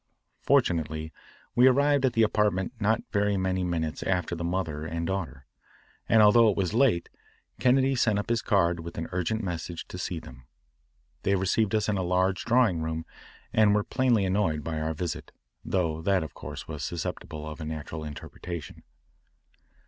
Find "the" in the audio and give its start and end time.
2.13-2.23, 4.33-4.43